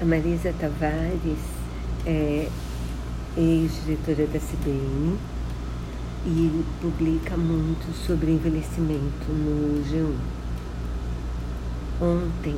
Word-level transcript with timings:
A 0.00 0.04
Marisa 0.04 0.52
Tavares 0.58 1.38
é 2.04 2.48
ex-diretora 3.36 4.26
da 4.26 4.40
CBN 4.40 5.16
e 6.26 6.64
publica 6.82 7.36
muito 7.36 7.94
sobre 8.04 8.32
envelhecimento 8.32 9.28
no 9.28 9.84
G1. 9.84 10.16
Ontem 12.02 12.56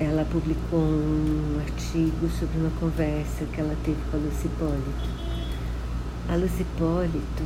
ela 0.00 0.24
publicou 0.24 0.80
um 0.80 1.60
artigo 1.60 2.28
sobre 2.28 2.58
uma 2.58 2.70
conversa 2.80 3.44
que 3.44 3.60
ela 3.60 3.76
teve 3.84 3.98
com 4.10 4.16
a 4.16 4.20
Lucy 4.20 4.46
Hipólito. 4.46 5.08
A 6.28 6.34
Lucy 6.34 6.62
Hipólito 6.62 7.44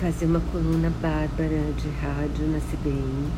fazia 0.00 0.26
uma 0.26 0.40
coluna 0.40 0.90
bárbara 1.02 1.70
de 1.76 1.88
rádio 2.00 2.48
na 2.48 2.60
CBN 2.60 3.28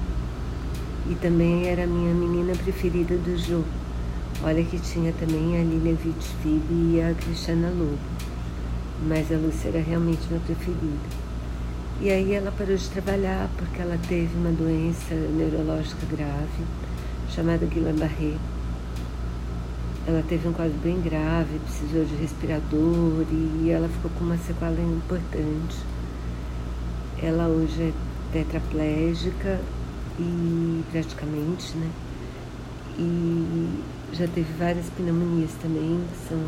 e 1.11 1.17
também 1.17 1.67
era 1.67 1.83
a 1.83 1.87
minha 1.89 2.15
menina 2.15 2.53
preferida 2.55 3.17
do 3.17 3.37
jogo 3.37 3.91
Olha 4.43 4.65
que 4.65 4.79
tinha 4.79 5.13
também 5.13 5.61
a 5.61 5.63
Lilia 5.63 5.95
Vitfib 5.95 6.65
e 6.71 6.99
a 7.03 7.13
Cristiana 7.13 7.69
Lobo, 7.69 7.99
mas 9.07 9.31
a 9.31 9.37
Lúcia 9.37 9.69
era 9.69 9.83
realmente 9.83 10.27
minha 10.29 10.41
preferida. 10.41 11.21
E 12.01 12.09
aí 12.09 12.33
ela 12.33 12.51
parou 12.51 12.75
de 12.75 12.89
trabalhar 12.89 13.51
porque 13.59 13.83
ela 13.83 13.99
teve 14.09 14.35
uma 14.39 14.51
doença 14.51 15.15
neurológica 15.15 16.07
grave 16.11 16.65
chamada 17.29 17.67
Guillain-Barré. 17.67 18.39
Ela 20.07 20.25
teve 20.27 20.49
um 20.49 20.55
quadro 20.55 20.79
bem 20.83 20.99
grave, 21.03 21.59
precisou 21.59 22.07
de 22.07 22.15
respirador 22.15 23.27
e 23.31 23.69
ela 23.69 23.91
ficou 23.91 24.11
com 24.13 24.25
uma 24.25 24.39
sequela 24.39 24.81
importante. 24.81 25.77
Ela 27.23 27.47
hoje 27.47 27.83
é 27.83 27.93
tetraplégica 28.33 29.61
e 30.19 30.83
praticamente, 30.91 31.77
né? 31.77 31.91
E 32.99 33.70
já 34.21 34.29
teve 34.29 34.53
várias 34.59 34.85
pneumonias 34.91 35.51
também, 35.63 35.99
são 36.29 36.39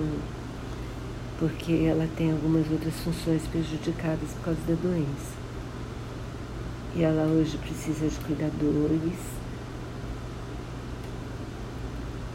porque 1.38 1.86
ela 1.88 2.06
tem 2.18 2.30
algumas 2.30 2.70
outras 2.70 2.94
funções 3.00 3.42
prejudicadas 3.46 4.28
por 4.34 4.44
causa 4.44 4.60
da 4.68 4.74
doença. 4.74 5.32
E 6.94 7.02
ela 7.02 7.24
hoje 7.24 7.56
precisa 7.56 8.06
de 8.06 8.16
cuidadores. 8.20 9.18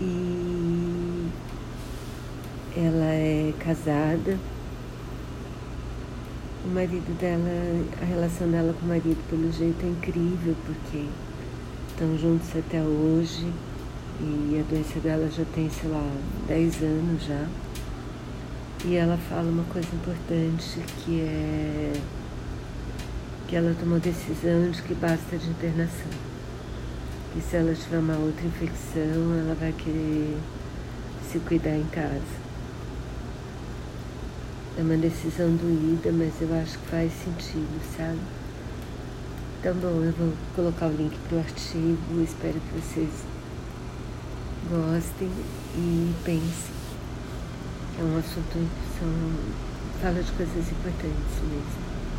E 0.02 1.28
ela 2.76 3.06
é 3.06 3.54
casada. 3.60 4.40
O 6.66 6.70
marido 6.74 7.18
dela, 7.20 7.86
a 8.02 8.06
relação 8.06 8.50
dela 8.50 8.74
com 8.74 8.88
o 8.88 8.90
marido, 8.90 9.30
pelo 9.30 9.52
jeito, 9.52 9.86
é 9.86 9.90
incrível, 9.90 10.56
porque 10.66 11.06
estão 11.90 12.18
juntos 12.18 12.50
até 12.58 12.82
hoje. 12.82 13.54
E 14.20 14.60
a 14.60 14.70
doença 14.70 15.00
dela 15.00 15.30
já 15.30 15.46
tem, 15.54 15.70
sei 15.70 15.90
lá, 15.90 16.12
10 16.48 16.82
anos 16.82 17.24
já. 17.24 17.48
E 18.86 18.96
ela 18.96 19.18
fala 19.30 19.50
uma 19.50 19.64
coisa 19.66 19.88
importante 19.94 20.80
que 21.04 21.22
é 21.22 21.94
que 23.48 23.56
ela 23.56 23.74
tomou 23.80 24.00
decisão 24.00 24.70
de 24.72 24.82
que 24.82 24.94
basta 24.94 25.38
de 25.38 25.50
internação. 25.50 26.12
E 27.36 27.42
se 27.42 27.56
ela 27.56 27.74
tiver 27.74 28.00
uma 28.00 28.18
outra 28.18 28.46
infecção, 28.46 29.40
ela 29.40 29.56
vai 29.56 29.72
querer 29.72 30.38
se 31.32 31.40
cuidar 31.40 31.78
em 31.78 31.86
casa. 31.86 32.48
É 34.78 34.82
uma 34.82 34.98
decisão 34.98 35.56
doída, 35.56 36.12
mas 36.12 36.34
eu 36.42 36.54
acho 36.62 36.78
que 36.78 36.88
faz 36.88 37.12
sentido, 37.14 37.82
sabe? 37.96 38.20
Então, 39.60 39.74
bom, 39.76 40.04
eu 40.04 40.12
vou 40.12 40.34
colocar 40.56 40.88
o 40.88 40.96
link 40.96 41.16
para 41.28 41.38
o 41.38 41.40
artigo, 41.40 42.22
espero 42.22 42.60
que 42.60 42.80
vocês 42.80 43.10
gostem 44.70 45.30
e 45.76 46.14
pensem. 46.24 46.78
É 48.00 48.04
um 48.04 48.18
assunto, 48.18 48.70
são, 49.00 49.10
fala 50.02 50.22
de 50.22 50.32
coisas 50.34 50.72
importantes 50.72 51.42
mesmo. 51.44 51.97